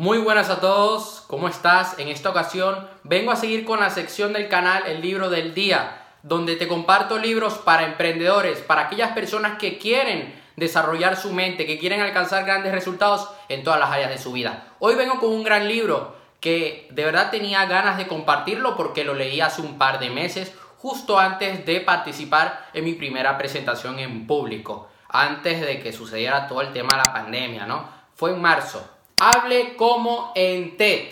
[0.00, 1.98] Muy buenas a todos, ¿cómo estás?
[1.98, 6.06] En esta ocasión vengo a seguir con la sección del canal El libro del día,
[6.22, 11.78] donde te comparto libros para emprendedores, para aquellas personas que quieren desarrollar su mente, que
[11.78, 14.68] quieren alcanzar grandes resultados en todas las áreas de su vida.
[14.78, 19.12] Hoy vengo con un gran libro que de verdad tenía ganas de compartirlo porque lo
[19.12, 24.26] leí hace un par de meses, justo antes de participar en mi primera presentación en
[24.26, 27.86] público, antes de que sucediera todo el tema de la pandemia, ¿no?
[28.14, 28.99] Fue en marzo.
[29.22, 31.10] Hable como en TED.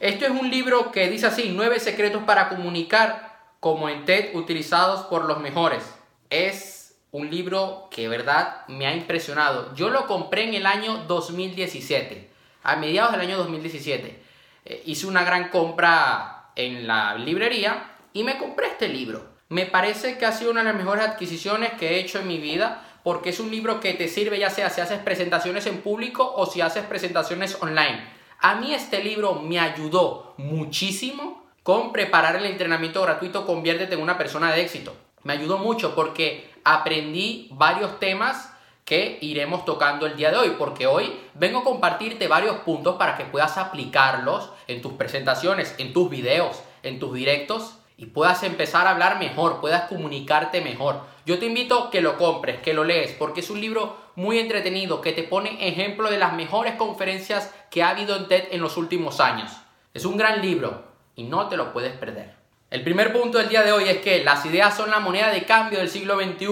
[0.00, 5.06] Esto es un libro que dice así, nueve secretos para comunicar como en TED utilizados
[5.06, 5.84] por los mejores.
[6.30, 9.72] Es un libro que verdad me ha impresionado.
[9.76, 12.28] Yo lo compré en el año 2017,
[12.64, 14.20] a mediados del año 2017.
[14.64, 19.28] Eh, hice una gran compra en la librería y me compré este libro.
[19.48, 22.38] Me parece que ha sido una de las mejores adquisiciones que he hecho en mi
[22.38, 26.32] vida porque es un libro que te sirve ya sea si haces presentaciones en público
[26.36, 28.02] o si haces presentaciones online.
[28.40, 34.18] A mí este libro me ayudó muchísimo con preparar el entrenamiento gratuito Conviértete en una
[34.18, 34.96] persona de éxito.
[35.22, 38.50] Me ayudó mucho porque aprendí varios temas
[38.86, 43.16] que iremos tocando el día de hoy, porque hoy vengo a compartirte varios puntos para
[43.16, 48.86] que puedas aplicarlos en tus presentaciones, en tus videos, en tus directos y puedas empezar
[48.86, 51.00] a hablar mejor, puedas comunicarte mejor.
[51.26, 55.00] Yo te invito que lo compres, que lo lees, porque es un libro muy entretenido
[55.00, 58.76] que te pone ejemplo de las mejores conferencias que ha habido en TED en los
[58.76, 59.52] últimos años.
[59.92, 62.34] Es un gran libro y no te lo puedes perder.
[62.70, 65.44] El primer punto del día de hoy es que las ideas son la moneda de
[65.44, 66.48] cambio del siglo XXI.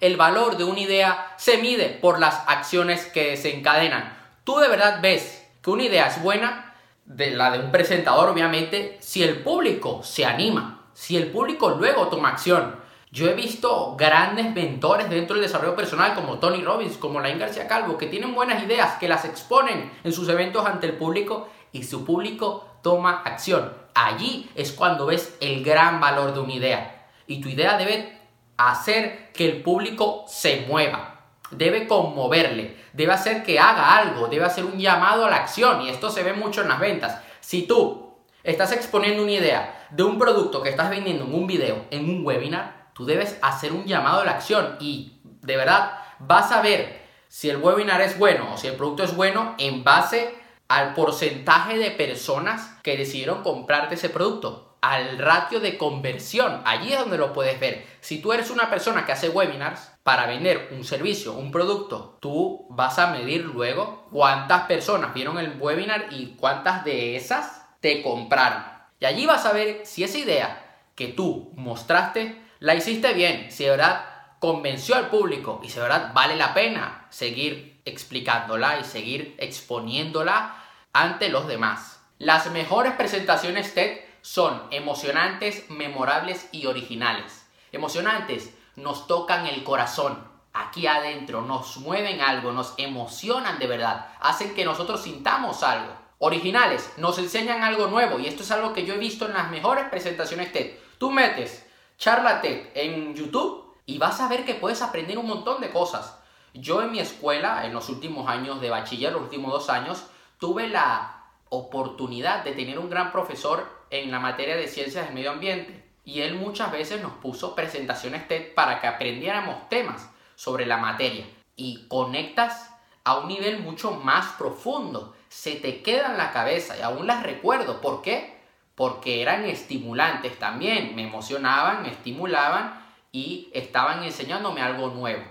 [0.00, 4.18] El valor de una idea se mide por las acciones que desencadenan.
[4.42, 8.98] Tú de verdad ves que una idea es buena, de la de un presentador obviamente,
[9.00, 12.76] si el público se anima si el público luego toma acción.
[13.10, 17.66] Yo he visto grandes mentores dentro del desarrollo personal como Tony Robbins, como Lain García
[17.66, 21.84] Calvo, que tienen buenas ideas, que las exponen en sus eventos ante el público y
[21.84, 23.72] su público toma acción.
[23.94, 27.06] Allí es cuando ves el gran valor de una idea.
[27.26, 28.20] Y tu idea debe
[28.58, 31.22] hacer que el público se mueva.
[31.50, 35.80] Debe conmoverle, debe hacer que haga algo, debe hacer un llamado a la acción.
[35.80, 37.22] Y esto se ve mucho en las ventas.
[37.40, 41.86] Si tú estás exponiendo una idea de un producto que estás vendiendo en un video,
[41.90, 46.52] en un webinar, tú debes hacer un llamado a la acción y de verdad vas
[46.52, 50.34] a ver si el webinar es bueno o si el producto es bueno en base
[50.68, 56.62] al porcentaje de personas que decidieron comprarte ese producto, al ratio de conversión.
[56.64, 57.86] Allí es donde lo puedes ver.
[58.00, 62.66] Si tú eres una persona que hace webinars para vender un servicio, un producto, tú
[62.70, 68.79] vas a medir luego cuántas personas vieron el webinar y cuántas de esas te compraron.
[69.00, 73.64] Y allí vas a ver si esa idea que tú mostraste la hiciste bien, si
[73.64, 74.04] de verdad
[74.38, 80.54] convenció al público y si de verdad vale la pena seguir explicándola y seguir exponiéndola
[80.92, 82.02] ante los demás.
[82.18, 87.46] Las mejores presentaciones TED son emocionantes, memorables y originales.
[87.72, 90.22] Emocionantes nos tocan el corazón,
[90.52, 96.92] aquí adentro, nos mueven algo, nos emocionan de verdad, hacen que nosotros sintamos algo originales,
[96.98, 99.86] nos enseñan algo nuevo y esto es algo que yo he visto en las mejores
[99.88, 100.72] presentaciones TED.
[100.98, 101.66] Tú metes
[101.96, 106.18] charla TED en YouTube y vas a ver que puedes aprender un montón de cosas.
[106.52, 110.04] Yo en mi escuela, en los últimos años de bachiller, los últimos dos años,
[110.38, 115.30] tuve la oportunidad de tener un gran profesor en la materia de ciencias del medio
[115.30, 120.76] ambiente y él muchas veces nos puso presentaciones TED para que aprendiéramos temas sobre la
[120.76, 121.24] materia
[121.56, 126.82] y conectas a un nivel mucho más profundo se te queda en la cabeza y
[126.82, 127.80] aún las recuerdo.
[127.80, 128.36] ¿Por qué?
[128.74, 135.22] Porque eran estimulantes también, me emocionaban, me estimulaban y estaban enseñándome algo nuevo.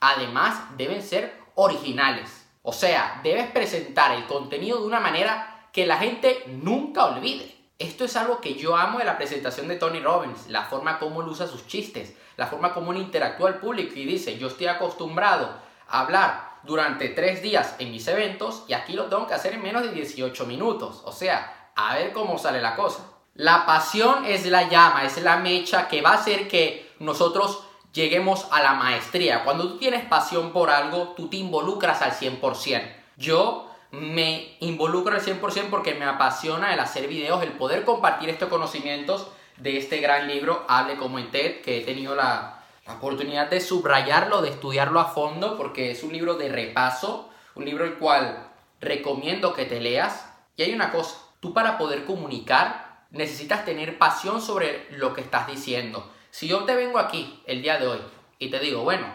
[0.00, 2.46] Además, deben ser originales.
[2.62, 7.56] O sea, debes presentar el contenido de una manera que la gente nunca olvide.
[7.80, 11.20] Esto es algo que yo amo de la presentación de Tony Robbins, la forma como
[11.22, 14.68] él usa sus chistes, la forma como él interactúa al público y dice, yo estoy
[14.68, 15.52] acostumbrado
[15.88, 19.62] a hablar durante tres días en mis eventos y aquí lo tengo que hacer en
[19.62, 21.00] menos de 18 minutos.
[21.06, 23.00] O sea, a ver cómo sale la cosa.
[23.34, 28.46] La pasión es la llama, es la mecha que va a hacer que nosotros lleguemos
[28.50, 29.44] a la maestría.
[29.44, 32.82] Cuando tú tienes pasión por algo, tú te involucras al 100%.
[33.16, 38.50] Yo me involucro al 100% porque me apasiona el hacer videos, el poder compartir estos
[38.50, 39.26] conocimientos
[39.56, 42.57] de este gran libro, Hable como en TED, que he tenido la,
[42.88, 47.66] la oportunidad de subrayarlo, de estudiarlo a fondo, porque es un libro de repaso, un
[47.66, 48.48] libro el cual
[48.80, 50.26] recomiendo que te leas.
[50.56, 55.46] Y hay una cosa, tú para poder comunicar necesitas tener pasión sobre lo que estás
[55.46, 56.10] diciendo.
[56.30, 58.00] Si yo te vengo aquí el día de hoy
[58.38, 59.06] y te digo, bueno,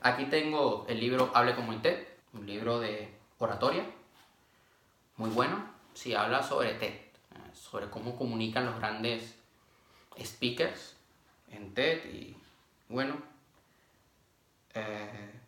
[0.00, 3.84] aquí tengo el libro Hable como TED, un libro de oratoria,
[5.16, 6.94] muy bueno, sí, habla sobre TED,
[7.52, 9.34] sobre cómo comunican los grandes
[10.18, 10.96] speakers
[11.50, 12.37] en TED y
[12.88, 13.14] bueno,
[14.74, 15.40] eh,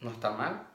[0.00, 0.66] no está mal.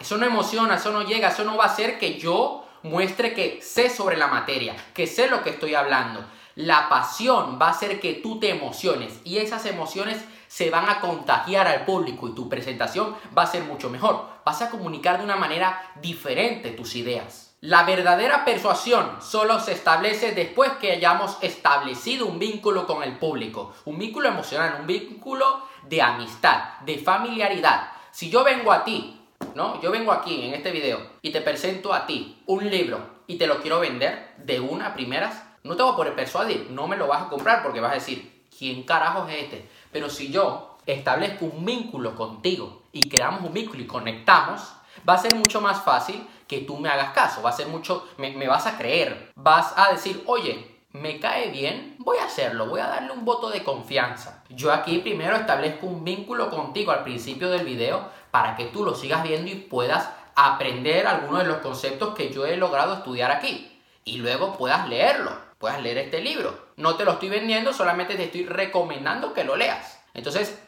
[0.00, 3.60] Eso no emociona, eso no llega, eso no va a hacer que yo muestre que
[3.62, 6.24] sé sobre la materia, que sé lo que estoy hablando.
[6.54, 11.00] La pasión va a hacer que tú te emociones y esas emociones se van a
[11.00, 14.28] contagiar al público y tu presentación va a ser mucho mejor.
[14.44, 17.47] Vas a comunicar de una manera diferente tus ideas.
[17.60, 23.74] La verdadera persuasión solo se establece después que hayamos establecido un vínculo con el público,
[23.84, 27.90] un vínculo emocional, un vínculo de amistad, de familiaridad.
[28.12, 29.20] Si yo vengo a ti,
[29.56, 29.82] ¿no?
[29.82, 33.48] Yo vengo aquí en este video y te presento a ti un libro y te
[33.48, 37.08] lo quiero vender de una primeras, no te voy a poder persuadir, no me lo
[37.08, 39.68] vas a comprar porque vas a decir, ¿quién carajo es este?
[39.90, 44.62] Pero si yo establezco un vínculo contigo y creamos un vínculo y conectamos,
[45.06, 48.08] va a ser mucho más fácil que tú me hagas caso, va a ser mucho,
[48.16, 52.66] me, me vas a creer, vas a decir, oye, me cae bien, voy a hacerlo,
[52.66, 54.42] voy a darle un voto de confianza.
[54.48, 58.94] Yo aquí primero establezco un vínculo contigo al principio del video para que tú lo
[58.94, 63.80] sigas viendo y puedas aprender algunos de los conceptos que yo he logrado estudiar aquí.
[64.04, 66.68] Y luego puedas leerlo, puedas leer este libro.
[66.76, 70.00] No te lo estoy vendiendo, solamente te estoy recomendando que lo leas.
[70.14, 70.58] Entonces,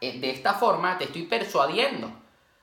[0.00, 2.10] eh, de esta forma te estoy persuadiendo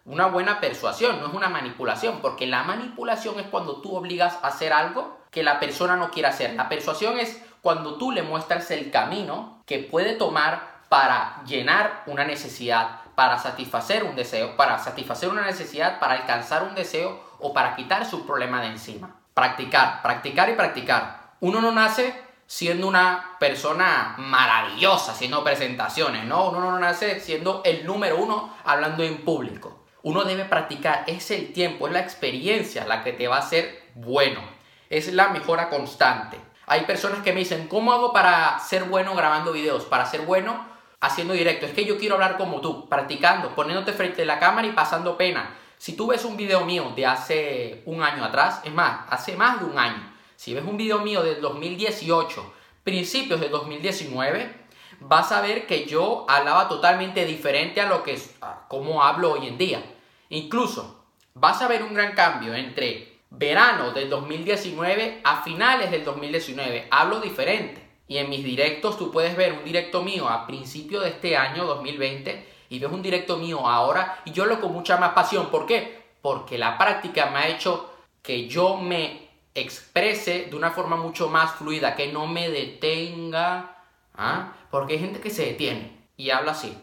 [0.06, 4.48] una buena persuasión, no es una manipulación, porque la manipulación es cuando tú obligas a
[4.48, 6.54] hacer algo que la persona no quiere hacer.
[6.54, 12.24] La persuasión es cuando tú le muestras el camino que puede tomar para llenar una
[12.24, 17.76] necesidad, para satisfacer un deseo, para satisfacer una necesidad, para alcanzar un deseo o para
[17.76, 19.16] quitar su problema de encima.
[19.34, 21.32] Practicar, practicar y practicar.
[21.40, 26.50] Uno no nace siendo una persona maravillosa haciendo presentaciones, ¿no?
[26.50, 31.52] Uno no nace siendo el número uno hablando en público uno debe practicar, es el
[31.52, 34.40] tiempo, es la experiencia la que te va a hacer bueno,
[34.88, 36.38] es la mejora constante.
[36.68, 39.86] Hay personas que me dicen, ¿cómo hago para ser bueno grabando videos?
[39.86, 40.64] Para ser bueno
[41.02, 41.66] haciendo directo.
[41.66, 45.18] Es que yo quiero hablar como tú, practicando, poniéndote frente a la cámara y pasando
[45.18, 45.56] pena.
[45.80, 49.60] Si tú ves un video mío de hace un año atrás, es más, hace más
[49.60, 52.54] de un año, si ves un video mío del 2018,
[52.84, 54.66] principios de 2019,
[55.00, 58.36] vas a ver que yo hablaba totalmente diferente a lo que es,
[58.68, 59.84] como hablo hoy en día.
[60.30, 66.88] Incluso vas a ver un gran cambio entre verano del 2019 a finales del 2019.
[66.90, 67.84] Hablo diferente.
[68.08, 71.66] Y en mis directos tú puedes ver un directo mío a principio de este año
[71.66, 75.50] 2020 y ves un directo mío ahora y yo lo con mucha más pasión.
[75.50, 76.04] ¿Por qué?
[76.22, 77.92] Porque la práctica me ha hecho
[78.22, 83.78] que yo me exprese de una forma mucho más fluida, que no me detenga.
[84.14, 84.54] ¿ah?
[84.70, 86.78] Porque hay gente que se detiene y habla así.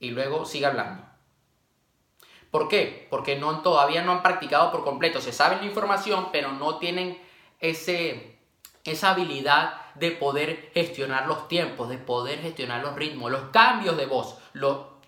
[0.00, 1.02] Y luego sigue hablando.
[2.50, 3.06] ¿Por qué?
[3.10, 5.20] Porque no, todavía no han practicado por completo.
[5.20, 7.20] Se sabe la información, pero no tienen
[7.60, 8.38] ese,
[8.84, 14.06] esa habilidad de poder gestionar los tiempos, de poder gestionar los ritmos, los cambios de
[14.06, 14.38] voz,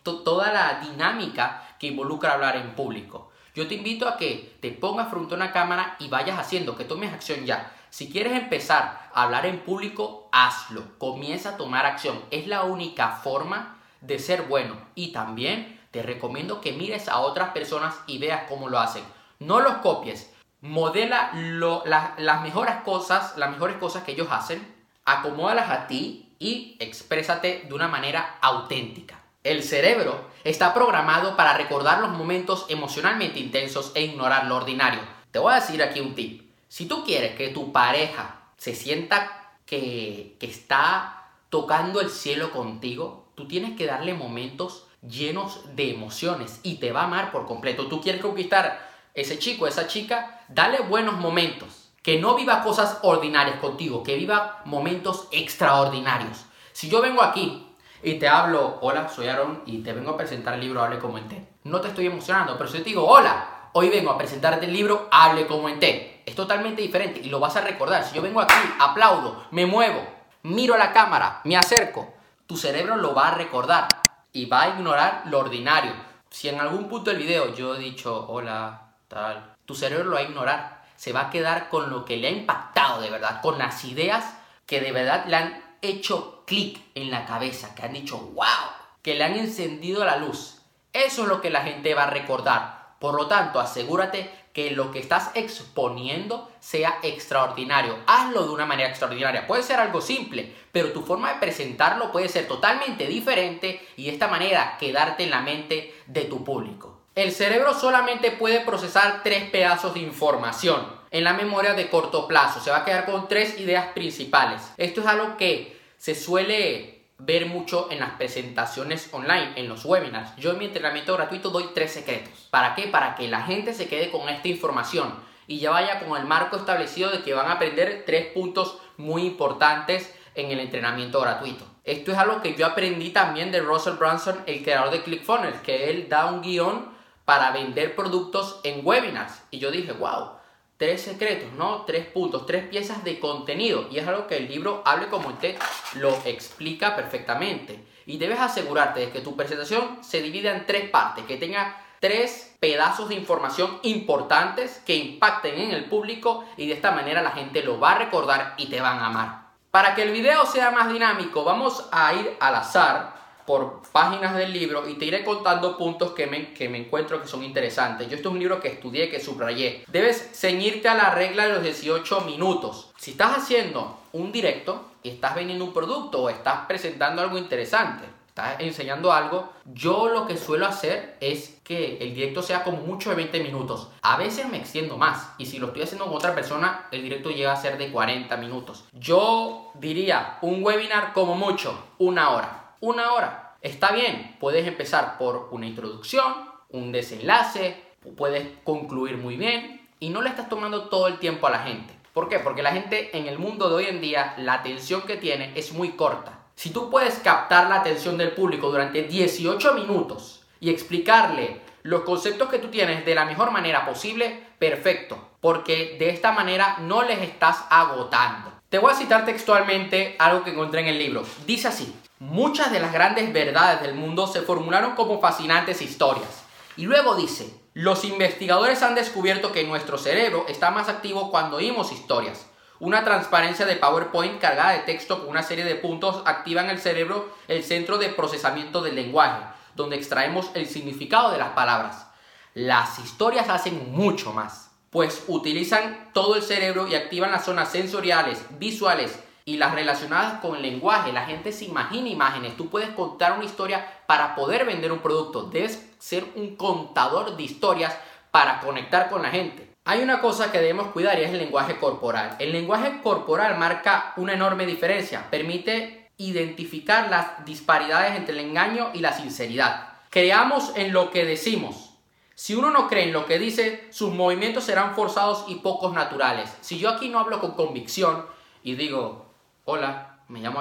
[0.02, 3.30] toda la dinámica que involucra hablar en público.
[3.54, 6.84] Yo te invito a que te pongas frente a una cámara y vayas haciendo, que
[6.84, 7.74] tomes acción ya.
[7.90, 10.98] Si quieres empezar a hablar en público, hazlo.
[10.98, 12.20] Comienza a tomar acción.
[12.30, 14.76] Es la única forma de ser bueno.
[14.94, 19.02] Y también te recomiendo que mires a otras personas y veas cómo lo hacen.
[19.38, 20.32] No los copies.
[20.60, 27.64] Modela las mejores cosas, las mejores cosas que ellos hacen, acomódalas a ti y exprésate
[27.66, 29.20] de una manera auténtica.
[29.42, 35.00] El cerebro está programado para recordar los momentos emocionalmente intensos e ignorar lo ordinario.
[35.30, 36.50] Te voy a decir aquí un tip.
[36.68, 43.28] Si tú quieres que tu pareja se sienta que, que está tocando el cielo contigo,
[43.34, 47.86] tú tienes que darle momentos llenos de emociones y te va a amar por completo.
[47.86, 51.90] Tú quieres conquistar ese chico, esa chica, dale buenos momentos.
[52.02, 56.46] Que no viva cosas ordinarias contigo, que viva momentos extraordinarios.
[56.72, 57.66] Si yo vengo aquí
[58.02, 61.18] y te hablo, hola, soy Aaron y te vengo a presentar el libro Hable como
[61.18, 61.46] en té.
[61.64, 65.08] No te estoy emocionando, pero si te digo, hola, hoy vengo a presentarte el libro
[65.10, 66.22] Hable como en té.
[66.24, 68.04] Es totalmente diferente y lo vas a recordar.
[68.04, 70.00] Si yo vengo aquí, aplaudo, me muevo,
[70.42, 72.14] miro a la cámara, me acerco,
[72.46, 73.88] tu cerebro lo va a recordar
[74.32, 75.92] y va a ignorar lo ordinario.
[76.30, 80.20] Si en algún punto del video yo he dicho hola, tal, tu cerebro lo va
[80.20, 80.84] a ignorar.
[80.96, 84.36] Se va a quedar con lo que le ha impactado de verdad, con las ideas
[84.66, 88.70] que de verdad le han hecho clic en la cabeza, que han dicho wow,
[89.02, 90.60] que le han encendido la luz.
[90.92, 92.96] Eso es lo que la gente va a recordar.
[92.98, 97.96] Por lo tanto, asegúrate que lo que estás exponiendo sea extraordinario.
[98.06, 99.46] Hazlo de una manera extraordinaria.
[99.46, 104.12] Puede ser algo simple, pero tu forma de presentarlo puede ser totalmente diferente y de
[104.12, 107.00] esta manera quedarte en la mente de tu público.
[107.14, 111.00] El cerebro solamente puede procesar tres pedazos de información.
[111.12, 112.60] en la memoria de corto plazo.
[112.60, 114.62] Se va a quedar con tres ideas principales.
[114.76, 120.34] Esto es algo que se suele ver mucho en las presentaciones online, en los webinars.
[120.36, 122.48] Yo en mi entrenamiento gratuito doy tres secretos.
[122.50, 122.88] ¿Para qué?
[122.88, 125.12] Para que la gente se quede con esta información
[125.46, 129.22] y ya vaya con el marco establecido de que van a aprender tres puntos muy
[129.22, 131.64] importantes en el entrenamiento gratuito.
[131.84, 135.90] Esto es algo que yo aprendí también de Russell Brunson, el creador de ClickFunnels, que
[135.90, 136.88] él da un guion
[137.24, 139.42] para vender productos en webinars.
[139.50, 140.39] Y yo dije, wow,
[140.80, 141.82] tres secretos, ¿no?
[141.82, 143.86] Tres puntos, tres piezas de contenido.
[143.90, 145.58] Y es algo que el libro Hable como usted
[145.96, 147.84] lo explica perfectamente.
[148.06, 152.56] Y debes asegurarte de que tu presentación se divida en tres partes, que tenga tres
[152.60, 157.62] pedazos de información importantes que impacten en el público y de esta manera la gente
[157.62, 159.50] lo va a recordar y te van a amar.
[159.70, 163.19] Para que el video sea más dinámico, vamos a ir al azar
[163.50, 167.26] por páginas del libro y te iré contando puntos que me, que me encuentro que
[167.26, 168.08] son interesantes.
[168.08, 169.84] Yo esto es un libro que estudié, que subrayé.
[169.88, 172.92] Debes ceñirte a la regla de los 18 minutos.
[172.96, 178.04] Si estás haciendo un directo y estás vendiendo un producto o estás presentando algo interesante,
[178.28, 183.10] estás enseñando algo, yo lo que suelo hacer es que el directo sea como mucho
[183.10, 183.88] de 20 minutos.
[184.02, 187.30] A veces me extiendo más y si lo estoy haciendo con otra persona, el directo
[187.30, 188.84] llega a ser de 40 minutos.
[188.92, 193.56] Yo diría un webinar como mucho, una hora una hora.
[193.62, 197.76] Está bien, puedes empezar por una introducción, un desenlace,
[198.16, 201.94] puedes concluir muy bien y no le estás tomando todo el tiempo a la gente.
[202.14, 202.38] ¿Por qué?
[202.38, 205.72] Porque la gente en el mundo de hoy en día, la atención que tiene es
[205.72, 206.38] muy corta.
[206.54, 212.48] Si tú puedes captar la atención del público durante 18 minutos y explicarle los conceptos
[212.48, 215.28] que tú tienes de la mejor manera posible, perfecto.
[215.40, 218.52] Porque de esta manera no les estás agotando.
[218.68, 221.24] Te voy a citar textualmente algo que encontré en el libro.
[221.46, 226.44] Dice así, Muchas de las grandes verdades del mundo se formularon como fascinantes historias.
[226.76, 231.92] Y luego dice, los investigadores han descubierto que nuestro cerebro está más activo cuando oímos
[231.92, 232.44] historias.
[232.78, 236.78] Una transparencia de PowerPoint cargada de texto con una serie de puntos activa en el
[236.78, 239.42] cerebro el centro de procesamiento del lenguaje,
[239.74, 242.06] donde extraemos el significado de las palabras.
[242.52, 248.44] Las historias hacen mucho más, pues utilizan todo el cerebro y activan las zonas sensoriales,
[248.58, 249.18] visuales,
[249.50, 251.12] y las relacionadas con el lenguaje.
[251.12, 252.56] La gente se imagina imágenes.
[252.56, 255.42] Tú puedes contar una historia para poder vender un producto.
[255.42, 257.96] Debes ser un contador de historias
[258.30, 259.74] para conectar con la gente.
[259.84, 262.36] Hay una cosa que debemos cuidar y es el lenguaje corporal.
[262.38, 265.28] El lenguaje corporal marca una enorme diferencia.
[265.30, 269.94] Permite identificar las disparidades entre el engaño y la sinceridad.
[270.10, 271.94] Creamos en lo que decimos.
[272.36, 276.56] Si uno no cree en lo que dice, sus movimientos serán forzados y pocos naturales.
[276.60, 278.26] Si yo aquí no hablo con convicción
[278.62, 279.29] y digo,
[279.70, 280.60] hola, me llamo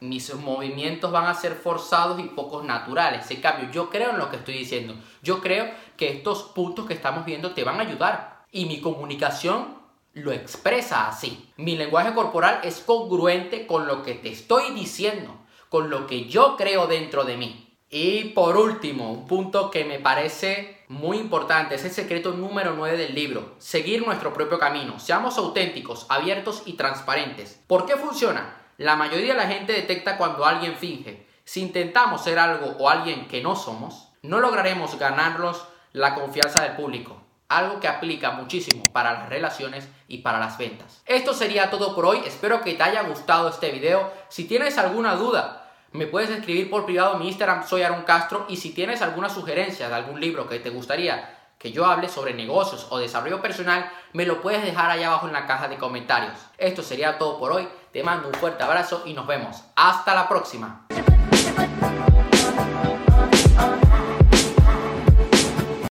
[0.00, 3.30] mis movimientos van a ser forzados y pocos naturales.
[3.30, 4.94] En cambio, yo creo en lo que estoy diciendo.
[5.22, 8.44] Yo creo que estos puntos que estamos viendo te van a ayudar.
[8.50, 9.78] Y mi comunicación
[10.14, 11.52] lo expresa así.
[11.56, 15.36] Mi lenguaje corporal es congruente con lo que te estoy diciendo,
[15.68, 17.67] con lo que yo creo dentro de mí.
[17.90, 22.98] Y por último, un punto que me parece muy importante es el secreto número 9
[22.98, 25.00] del libro, seguir nuestro propio camino.
[25.00, 27.58] Seamos auténticos, abiertos y transparentes.
[27.66, 28.56] ¿Por qué funciona?
[28.76, 31.26] La mayoría de la gente detecta cuando alguien finge.
[31.44, 36.76] Si intentamos ser algo o alguien que no somos, no lograremos ganarlos la confianza del
[36.76, 37.22] público.
[37.48, 41.00] Algo que aplica muchísimo para las relaciones y para las ventas.
[41.06, 42.20] Esto sería todo por hoy.
[42.26, 44.12] Espero que te haya gustado este video.
[44.28, 48.46] Si tienes alguna duda, me puedes escribir por privado en mi Instagram, soy Aaron Castro,
[48.48, 52.34] y si tienes alguna sugerencia de algún libro que te gustaría que yo hable sobre
[52.34, 56.38] negocios o desarrollo personal, me lo puedes dejar allá abajo en la caja de comentarios.
[56.56, 59.64] Esto sería todo por hoy, te mando un fuerte abrazo y nos vemos.
[59.74, 60.86] Hasta la próxima.